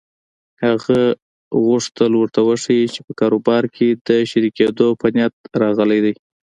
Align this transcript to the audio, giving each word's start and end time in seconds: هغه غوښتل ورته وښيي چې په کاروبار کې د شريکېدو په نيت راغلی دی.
هغه 0.63 0.99
غوښتل 1.65 2.11
ورته 2.17 2.39
وښيي 2.47 2.85
چې 2.93 2.99
په 3.07 3.11
کاروبار 3.19 3.63
کې 3.75 3.87
د 4.07 4.09
شريکېدو 4.31 4.87
په 5.01 5.07
نيت 5.15 5.33
راغلی 5.61 5.99
دی. 6.05 6.13